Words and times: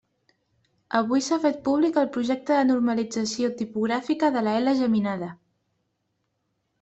Avui 0.99 1.23
s'ha 1.25 1.37
fet 1.41 1.59
públic 1.67 1.99
el 2.03 2.07
projecte 2.15 2.57
de 2.59 2.63
normalització 2.69 3.49
tipogràfica 3.59 4.31
de 4.37 4.43
la 4.47 4.55
ela 4.61 4.73
geminada. 4.81 5.29